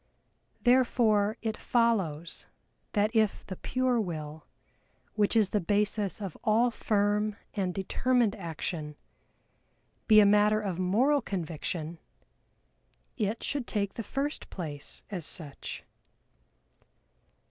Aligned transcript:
Therefore 0.63 1.37
it 1.43 1.55
follows 1.55 2.47
that 2.93 3.15
if 3.15 3.45
the 3.45 3.55
pure 3.55 4.01
will, 4.01 4.47
which 5.13 5.35
is 5.35 5.49
the 5.49 5.59
basis 5.61 6.19
of 6.19 6.35
all 6.43 6.71
firm 6.71 7.35
and 7.53 7.71
determined 7.71 8.35
action, 8.35 8.95
be 10.07 10.19
a 10.19 10.25
matter 10.25 10.59
of 10.59 10.79
moral 10.79 11.21
conviction, 11.21 11.99
it 13.15 13.43
should 13.43 13.67
take 13.67 13.93
the 13.93 14.01
first 14.01 14.49
place 14.49 15.03
as 15.11 15.23
such. 15.23 15.83